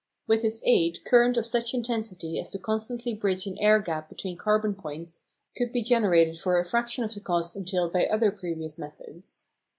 With 0.25 0.43
its 0.43 0.63
aid 0.65 1.05
current 1.05 1.37
of 1.37 1.45
such 1.45 1.75
intensity 1.75 2.39
as 2.39 2.49
to 2.49 2.57
constantly 2.57 3.13
bridge 3.13 3.45
an 3.45 3.55
air 3.59 3.77
gap 3.77 4.09
between 4.09 4.35
carbon 4.35 4.73
points 4.73 5.21
could 5.55 5.71
be 5.71 5.83
generated 5.83 6.39
for 6.39 6.57
a 6.57 6.65
fraction 6.65 7.03
of 7.03 7.13
the 7.13 7.19
cost 7.19 7.55
entailed 7.55 7.93
by 7.93 8.07
other 8.07 8.31
previous 8.31 8.79
methods. 8.79 9.45